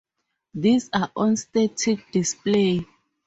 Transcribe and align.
These 0.55 0.89
are 0.93 1.11
on 1.15 1.35
static 1.35 2.09
display. 2.11 2.87